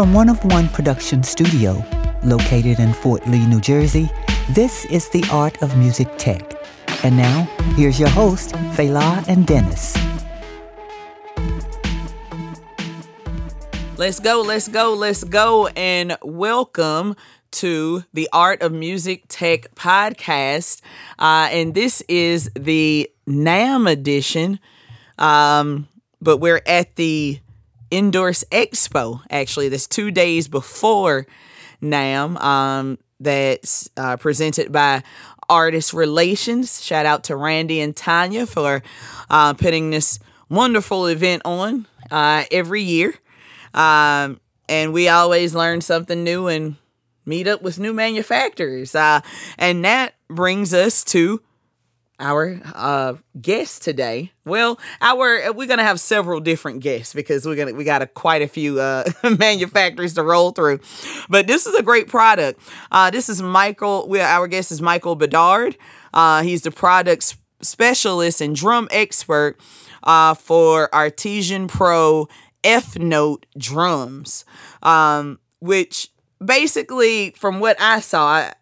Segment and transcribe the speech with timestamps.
[0.00, 1.84] From One of One Production Studio,
[2.24, 4.08] located in Fort Lee, New Jersey,
[4.52, 6.54] this is the Art of Music Tech.
[7.04, 7.42] And now,
[7.76, 9.94] here's your host, Fela and Dennis.
[13.98, 17.14] Let's go, let's go, let's go, and welcome
[17.50, 20.80] to the Art of Music Tech podcast.
[21.18, 24.60] Uh, and this is the NAMM edition,
[25.18, 25.88] um,
[26.22, 27.38] but we're at the
[27.90, 29.68] Endorse Expo, actually.
[29.68, 31.26] That's two days before
[31.82, 32.40] NAMM.
[32.40, 35.02] um, that's uh, presented by
[35.48, 36.82] Artist Relations.
[36.82, 38.82] Shout out to Randy and Tanya for
[39.28, 40.18] uh, putting this
[40.48, 43.14] wonderful event on uh, every year.
[43.74, 46.76] Um, and we always learn something new and
[47.26, 48.94] meet up with new manufacturers.
[48.94, 49.20] Uh,
[49.58, 51.42] and that brings us to
[52.20, 54.32] our uh, guest today.
[54.44, 58.42] Well, our we're gonna have several different guests because we're gonna we got a, quite
[58.42, 59.04] a few uh,
[59.38, 60.80] manufacturers to roll through.
[61.28, 62.60] But this is a great product.
[62.92, 64.06] Uh, this is Michael.
[64.08, 65.76] We our guest is Michael Bedard.
[66.14, 69.58] Uh, he's the product specialist and drum expert
[70.02, 72.28] uh, for Artesia Pro
[72.64, 74.44] F Note drums,
[74.82, 76.10] um, which
[76.44, 78.52] basically, from what I saw, I,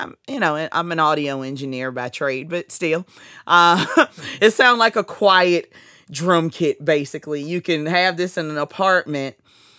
[0.00, 3.06] I'm, you know, I'm an audio engineer by trade, but still,
[3.46, 3.84] uh,
[4.40, 5.72] it sounds like a quiet
[6.10, 6.84] drum kit.
[6.84, 9.36] Basically, you can have this in an apartment,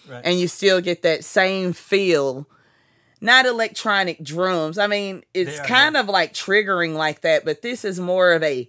[0.07, 0.21] right.
[0.23, 2.47] and you still get that same feel.
[3.23, 4.79] Not electronic drums.
[4.79, 8.67] I mean, it's kind of like triggering like that, but this is more of a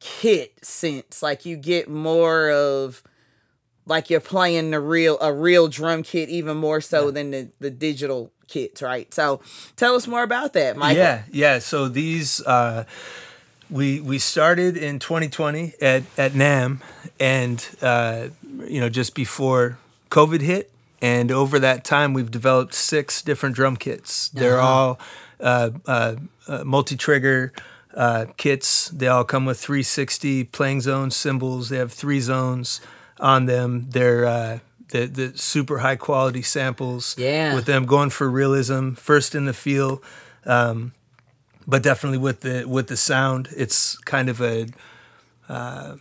[0.00, 1.22] kit sense.
[1.22, 3.02] Like you get more of
[3.86, 7.10] like you're playing the real a real drum kit even more so yeah.
[7.12, 9.12] than the, the digital kits, right?
[9.14, 9.40] So
[9.76, 11.02] tell us more about that, Michael.
[11.02, 11.58] Yeah, yeah.
[11.60, 12.84] So these uh
[13.70, 16.80] we we started in 2020 at at NAMM
[17.18, 18.28] and uh
[18.66, 19.78] you know just before
[20.10, 24.28] COVID hit and over that time we've developed six different drum kits.
[24.30, 24.68] They're uh-huh.
[24.68, 25.00] all
[25.38, 26.16] uh, uh,
[26.48, 27.52] uh multi-trigger
[27.94, 28.88] uh, kits.
[28.88, 31.70] They all come with 360 playing zones, cymbals.
[31.70, 32.80] They have three zones
[33.20, 33.86] on them.
[33.90, 37.16] They're uh, the the super high quality samples.
[37.18, 37.54] Yeah.
[37.54, 40.02] With them going for realism, first in the feel,
[40.44, 40.92] um,
[41.66, 44.66] but definitely with the with the sound, it's kind of a
[45.48, 45.96] uh,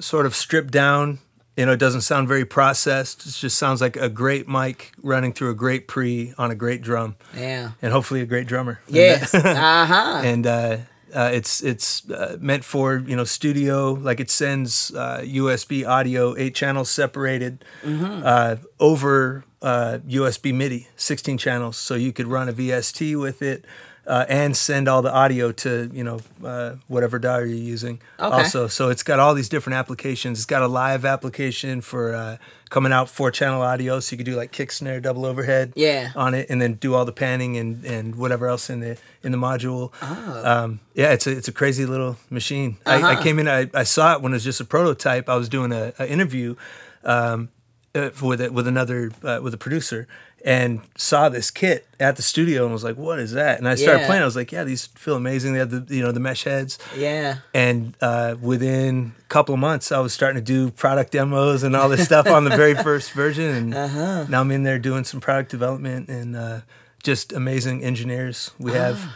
[0.00, 1.18] sort of stripped down.
[1.56, 3.26] You know, it doesn't sound very processed.
[3.26, 6.82] It just sounds like a great mic running through a great pre on a great
[6.82, 7.14] drum.
[7.36, 7.72] Yeah.
[7.80, 8.80] And hopefully a great drummer.
[8.88, 9.32] Yes.
[9.34, 10.22] uh huh.
[10.24, 10.78] And uh,
[11.14, 16.36] uh, it's it's uh, meant for you know studio, like it sends uh, USB audio,
[16.36, 18.22] eight channels separated mm-hmm.
[18.24, 23.64] Uh, over USB uh, MIDI, sixteen channels, so you could run a VST with it.
[24.06, 28.00] Uh, and send all the audio to you know uh, whatever DAW you're using.
[28.20, 28.36] Okay.
[28.36, 30.38] Also, so it's got all these different applications.
[30.38, 32.36] It's got a live application for uh,
[32.68, 35.72] coming out four channel audio, so you could do like kick, snare, double overhead.
[35.76, 36.10] Yeah.
[36.16, 39.32] On it, and then do all the panning and, and whatever else in the in
[39.32, 39.92] the module.
[40.02, 40.42] Oh.
[40.44, 42.76] Um, yeah, it's a it's a crazy little machine.
[42.84, 42.98] Uh-huh.
[42.98, 43.22] I, I, uh-huh.
[43.22, 45.28] came in, I, I saw it when it was just a prototype.
[45.28, 46.56] I was doing a, a interview.
[47.04, 47.50] Um,
[47.96, 50.08] uh, with it, with another uh, with a producer,
[50.44, 53.74] and saw this kit at the studio and was like, "What is that?" And I
[53.76, 54.06] started yeah.
[54.06, 54.22] playing.
[54.22, 55.54] I was like, "Yeah, these feel amazing.
[55.54, 57.38] They have the you know the mesh heads." Yeah.
[57.54, 61.74] And uh, within a couple of months, I was starting to do product demos and
[61.74, 64.26] all this stuff on the very first version, and uh-huh.
[64.28, 66.60] now I'm in there doing some product development and uh,
[67.02, 69.08] just amazing engineers we ah, have.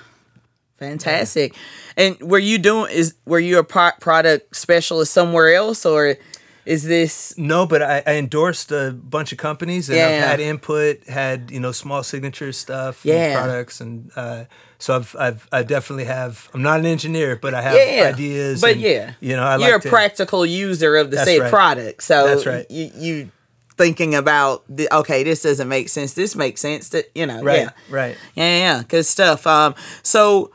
[0.78, 1.54] Fantastic.
[1.96, 6.16] And were you doing is were you a pro- product specialist somewhere else or
[6.64, 10.06] is this no but I, I endorsed a bunch of companies and yeah.
[10.06, 13.14] i've had input had you know small signature stuff yeah.
[13.14, 14.44] and products and uh,
[14.78, 18.10] so I've, I've i definitely have i'm not an engineer but i have yeah.
[18.12, 21.18] ideas but and, yeah you know I you're like a to, practical user of the
[21.18, 21.50] said right.
[21.50, 23.30] product so that's right you, you
[23.76, 27.60] thinking about the, okay this doesn't make sense this makes sense that you know right
[27.60, 30.50] yeah right yeah yeah good stuff um so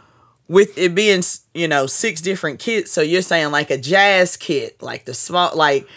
[0.47, 1.23] with it being
[1.53, 5.55] you know six different kits so you're saying like a jazz kit like the small
[5.55, 5.87] like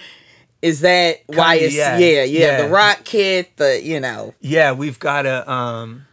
[0.63, 2.63] is that Kinda, why it's yeah, yeah, yeah, yeah.
[2.63, 4.35] the rock kit the you know.
[4.41, 6.07] Yeah we've got a um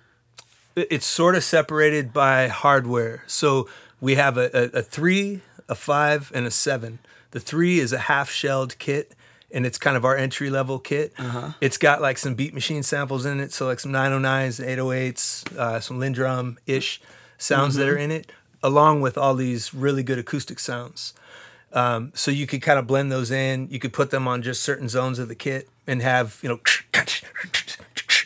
[0.76, 3.24] it's sort of separated by hardware.
[3.28, 3.70] So
[4.02, 7.00] we have a, a, a three a five and a seven.
[7.32, 9.14] The three is a half shelled kit
[9.52, 11.14] and it's kind of our entry level kit.
[11.18, 11.52] Uh-huh.
[11.62, 15.80] It's got like some beat machine samples in it, so like some 909s, 808s, uh,
[15.80, 17.02] some LinnDrum ish
[17.44, 17.86] sounds mm-hmm.
[17.86, 18.32] that are in it,
[18.62, 21.14] along with all these really good acoustic sounds.
[21.74, 23.68] Um, so you could kind of blend those in.
[23.70, 26.60] You could put them on just certain zones of the kit and have you know,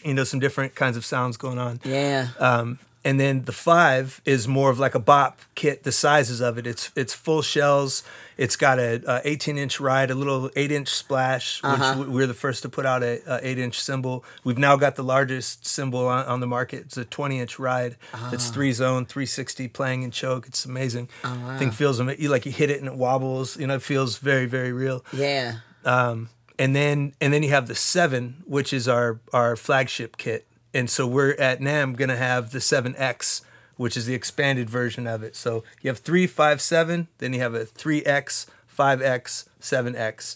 [0.04, 1.80] you know, some different kinds of sounds going on.
[1.84, 2.30] Yeah.
[2.40, 5.84] Um, and then the five is more of like a bop kit.
[5.84, 8.04] The sizes of it, it's it's full shells.
[8.38, 11.94] It's got a, a 18 inch ride, a little eight inch splash, which Uh-huh.
[11.96, 14.24] w- we're the first to put out a, a eight inch cymbal.
[14.44, 16.82] We've now got the largest cymbal on, on the market.
[16.86, 17.96] It's a 20 inch ride.
[18.14, 18.30] Ah.
[18.32, 20.46] It's three zone, 360 playing and choke.
[20.48, 21.10] It's amazing.
[21.24, 23.58] Oh, Thing feels you like you hit it and it wobbles.
[23.58, 25.56] You know, it feels very very real Yeah.
[25.86, 30.46] and then and then you have the seven, which is our our flagship kit.
[30.78, 33.42] And so we're at NAMM gonna have the seven X,
[33.78, 35.36] which is the expanded version of it.
[35.36, 39.96] So you have three, five, seven, then you have a three X, five X, seven
[39.96, 40.36] X.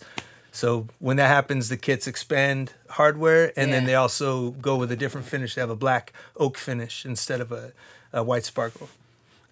[0.51, 4.95] So when that happens, the kits expand hardware, and then they also go with a
[4.95, 5.53] different finish.
[5.53, 7.71] They have a black oak finish instead of a,
[8.11, 8.89] a white sparkle.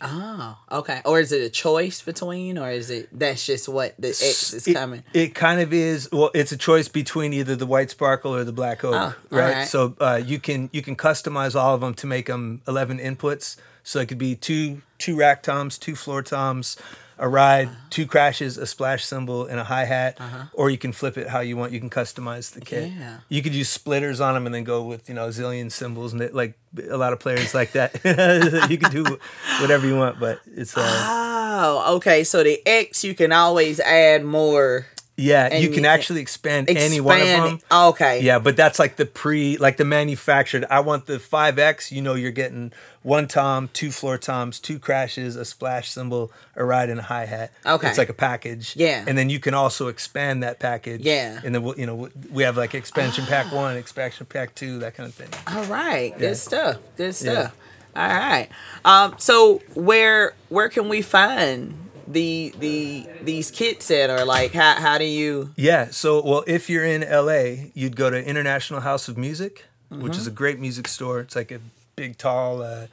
[0.01, 1.01] Oh, okay.
[1.05, 4.67] Or is it a choice between, or is it that's just what the X is
[4.67, 5.03] it, coming?
[5.13, 6.09] It kind of is.
[6.11, 9.43] Well, it's a choice between either the white sparkle or the black oak, Oh, right?
[9.43, 9.67] alright.
[9.67, 13.57] So uh, you can you can customize all of them to make them eleven inputs.
[13.83, 16.77] So it could be two two rack toms, two floor toms,
[17.19, 17.75] a ride, Uh-huh.
[17.89, 20.17] two crashes, a splash cymbal, and a hi hat.
[20.53, 21.71] Or you can flip it how you want.
[21.73, 22.91] You can customize the kit.
[22.97, 23.17] Yeah.
[23.29, 26.13] You could use splitters on them and then go with you know a zillion cymbals
[26.13, 26.53] and it, like
[26.89, 27.93] a lot of players like that.
[28.69, 29.03] you can do
[29.61, 32.23] whatever you want, but it's uh, Oh, okay.
[32.23, 34.85] So the X, you can always add more.
[35.19, 35.49] Yeah.
[35.51, 37.55] And You can actually expand, any one of them.
[37.55, 37.63] it.
[37.73, 38.21] Okay.
[38.21, 40.65] Yeah, but that's like the pre, like the manufactured.
[40.69, 41.91] I want the 5X.
[41.91, 42.71] You know, you're getting
[43.03, 47.25] one tom, two floor toms, two crashes, a splash cymbal, a ride, and a hi
[47.25, 47.51] hat.
[47.65, 47.87] Okay.
[47.89, 48.75] It's like a package.
[48.75, 49.03] Yeah.
[49.07, 51.01] And then you can also expand that package.
[51.01, 51.39] Yeah.
[51.43, 54.95] And then, we'll- you know, we have like expansion pack one, expansion pack two, that
[54.95, 55.29] kind of thing.
[55.47, 56.17] All right.
[56.17, 56.77] Good stuff.
[56.97, 57.55] Good stuff.
[57.95, 58.49] All right.
[58.85, 61.73] Um, so where where can we find
[62.09, 65.89] the the these kits that are like how how do you Yeah.
[65.91, 70.27] So, well, if you're in LA, you'd go to International House of Music, which is
[70.27, 71.19] a great music store.
[71.19, 71.59] It's like a
[71.95, 72.61] big, tall.
[72.63, 72.87] Uh,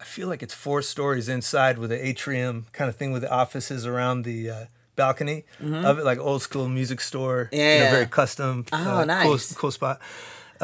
[0.00, 3.30] I feel like it's four stories inside with an atrium kind of thing with the
[3.32, 4.64] offices around the uh,
[4.96, 7.48] balcony of it, like old school music store.
[7.52, 7.88] Yeah.
[7.88, 8.66] a very custom.
[8.72, 9.24] Oh, uh, nice.
[9.52, 10.00] Cool, cool spot.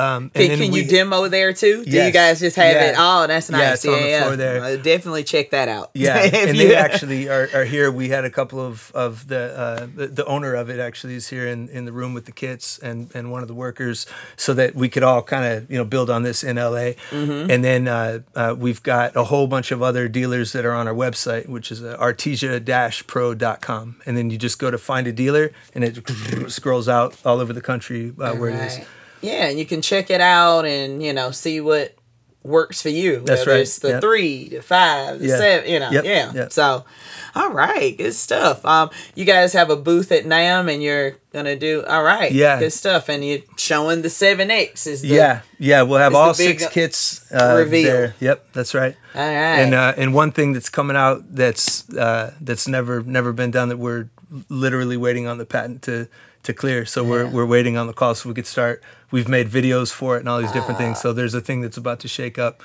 [0.01, 1.85] Um, can, then can you demo there too?
[1.85, 2.91] Do you guys just have Yeah.
[2.91, 2.95] it?
[2.99, 3.85] Oh, that's Yeah, nice.
[3.85, 4.63] Yeah, on the floor there.
[4.65, 5.91] Uh, definitely check that out.
[5.95, 7.91] Yeah, and you- they actually are, are here.
[7.91, 11.29] We had a couple of of the, uh, the the owner of it actually is
[11.29, 14.07] here in, in the room with the kits and and one of the workers,
[14.37, 16.95] so that we could all kind of you know build on this in LA.
[17.11, 17.51] Mm-hmm.
[17.51, 20.89] And then uh, uh, we've got a whole bunch of other dealers that are on
[20.89, 24.01] our website, which is uh, artesia-pro.com.
[24.07, 25.99] And then you just go to find a dealer, and it
[26.51, 28.79] scrolls out all over the country uh, where it is.
[29.21, 31.95] Yeah, and you can check it out and you know see what
[32.43, 33.21] works for you.
[33.21, 33.61] That's right.
[33.61, 34.01] It's the Yep.
[34.01, 35.37] three, the five, the Yeah.
[35.37, 35.71] seven.
[35.71, 36.05] You know, Yep.
[36.07, 36.33] yeah.
[36.33, 36.53] Yep.
[36.55, 36.87] So,
[37.35, 38.65] all right, good stuff.
[38.65, 42.33] Um, you guys have a booth at NAMM, and you're gonna do all right.
[42.33, 42.59] Yeah.
[42.59, 46.33] good stuff, and you're showing the seven X is the, Yeah, yeah, we'll have all
[46.33, 47.93] six kits uh, reveal.
[47.93, 48.15] there.
[48.21, 48.97] Yep, that's right.
[49.15, 49.35] All right.
[49.61, 53.69] And uh, and one thing that's coming out that's uh, that's never never been done
[53.69, 54.09] that we're
[54.49, 56.09] literally waiting on the patent to
[56.45, 56.85] to clear.
[56.87, 58.83] So we're we're waiting on the call so we could start.
[59.11, 60.99] We've made videos for it and all these different things.
[60.99, 61.03] Ah.
[61.03, 62.63] So there's a thing that's about to shake up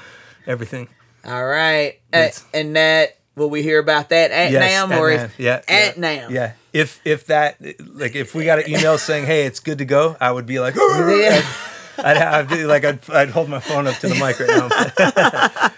[0.47, 0.87] everything.
[1.25, 5.11] all right, Uh, and that will we hear about that at Yes, NAMM at or
[5.11, 6.29] yeah, at yeah, NAMM?
[6.29, 6.51] Yeah.
[6.71, 10.15] If if that like if we got an email saying hey it's good to go,
[10.21, 10.75] I would be like.
[10.75, 11.41] Yeah.
[11.97, 15.69] I'd have to, like I'd, I'd hold my phone up to the mic right now.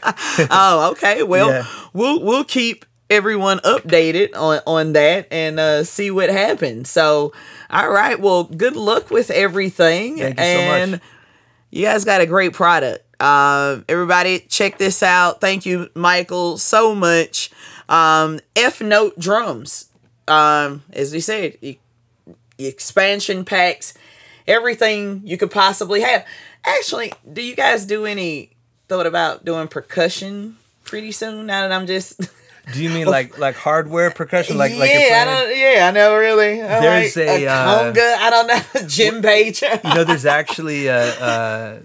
[0.49, 1.21] Oh, okay.
[1.23, 1.65] Well, Yeah.
[1.93, 6.89] we'll we'll keep everyone updated on on that and uh, see what happens.
[6.89, 7.33] So,
[7.69, 8.19] all right.
[8.19, 10.17] Well, good luck with everything.
[10.17, 11.01] Thank you so much.
[11.71, 13.03] you guys got a great product.
[13.19, 15.41] Uh, everybody, check this out.
[15.41, 17.49] Thank you, Michael, so much.
[17.89, 19.89] Um, F Note drums.
[20.27, 21.79] Um, as we said, e-
[22.59, 23.93] expansion packs,
[24.47, 26.25] everything you could possibly have.
[26.65, 28.51] Actually, do you guys do any
[28.89, 31.45] thought about doing percussion pretty soon?
[31.47, 32.19] Now that I'm just
[32.73, 34.57] Do you mean like like hardware percussion?
[34.57, 36.61] Like yeah, like I don't, yeah, I never really.
[36.61, 38.15] I There's like a, uh, conga.
[38.17, 38.53] I don't know,
[38.87, 39.83] djembe.
[39.83, 41.79] you know there's actually a, uh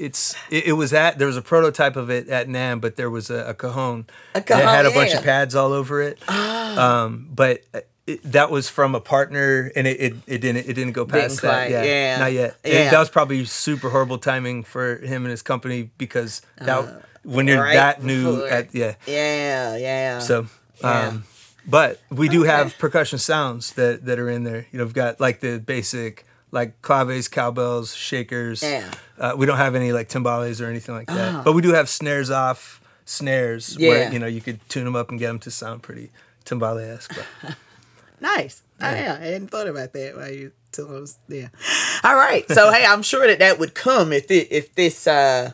[0.00, 3.10] it's it, it was at there was a prototype of it at NAMM but there
[3.10, 5.18] was a, a cajon A that cajon, had a bunch yeah.
[5.18, 7.62] of pads all over it um but
[8.06, 11.40] it, that was from a partner and it, it, it didn't it didn't go past
[11.40, 12.18] quite, that yeah, yeah.
[12.18, 12.90] not yet Yeah.
[12.90, 17.60] that was probably super horrible timing for him and his company because that when you're
[17.62, 20.18] right that new at yeah yeah, yeah.
[20.20, 20.46] so,
[20.80, 21.08] Yeah.
[21.08, 21.24] um,
[21.66, 22.50] but we do Okay.
[22.50, 24.66] have percussion sounds that, that are in there.
[24.72, 28.62] You know, we've got like the basic like claves, cowbells, shakers.
[28.62, 28.90] Yeah.
[29.18, 31.34] Uh, we don't have any like timbales or anything like that.
[31.34, 31.42] Oh.
[31.44, 33.88] But we do have snares off snares Yeah.
[33.88, 36.10] where you know you could tune them up and get them to sound pretty
[36.44, 37.14] timbale esque.
[38.20, 38.62] Nice.
[38.82, 41.18] Oh, yeah, I hadn't thought about that while you told us.
[41.28, 41.48] Yeah.
[42.04, 42.46] All right.
[42.50, 45.52] So hey, I'm sure that that would come if this, if this uh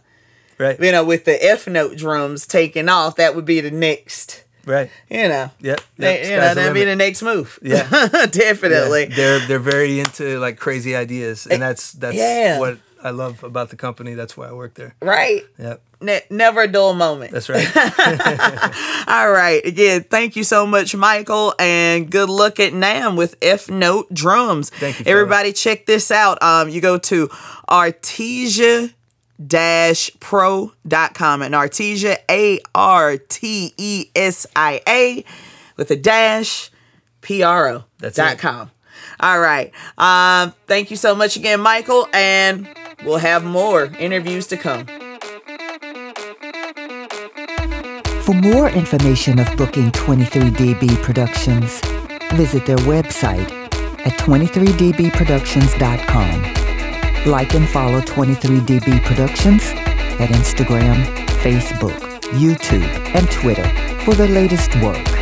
[0.59, 0.79] Right.
[0.81, 4.45] You know, with the F note drums taking off, that would be the next.
[4.65, 4.91] Right.
[5.09, 5.51] You know.
[5.61, 5.81] Yep.
[5.97, 7.59] They- you know, that'd be the next move.
[7.63, 7.89] Yeah.
[8.31, 9.09] Definitely.
[9.11, 12.59] Yeah, they're they're very into like crazy ideas, and that's that's Yeah.
[12.59, 14.15] what I love about the company.
[14.15, 14.95] That's why I work there.
[15.01, 15.45] Right.
[15.59, 15.81] Yep.
[16.01, 17.31] Ne- never a dull moment.
[17.33, 17.65] That's right.
[19.09, 19.65] All right.
[19.65, 24.71] Again, thank you so much, Michael, and good luck at NAMM with F Note Drums.
[24.71, 25.05] Thank you.
[25.07, 26.43] Everybody, check this out.
[26.43, 27.29] Um, you go to
[27.71, 28.93] Artesia
[30.21, 35.25] pro.com and Artesia A R T E S I A
[35.77, 36.71] with a dash
[37.21, 38.39] P R O That's dot it.
[38.39, 38.71] com.
[39.21, 39.73] All right.
[39.99, 42.69] Um, thank you so much again, Michael, and
[43.05, 44.87] we'll have more interviews to come.
[48.23, 51.81] For more information of booking 23DB Productions,
[52.35, 53.49] visit their website
[54.05, 56.66] at 23dbproductions.com.
[57.27, 59.65] Like and follow 23DB Productions
[60.21, 61.05] at Instagram,
[61.43, 61.99] Facebook,
[62.31, 63.69] YouTube, and Twitter
[64.05, 65.16] for the latest work.